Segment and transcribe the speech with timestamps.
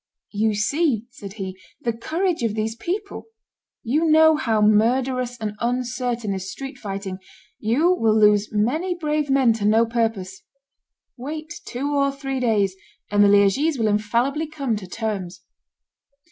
[0.31, 3.27] "You see," said he, "the courage of these people;
[3.83, 7.19] you know how murderous and uncertain is street fighting;
[7.59, 10.41] you will lose many brave men to no purpose.
[11.17, 12.75] Wait two or three days,
[13.11, 15.41] and the Liegese will infallibly come to terms."